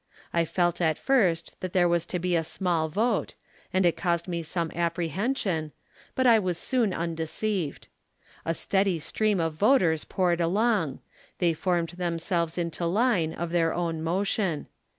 [0.33, 3.35] I felt at first that there was to be a small vote,
[3.71, 5.73] and it caused me some apprehension,
[6.15, 7.87] but I was soon undeceived.
[8.43, 11.01] A steady stream of voters poured along;
[11.37, 14.65] they formed themselves into line of their own motion.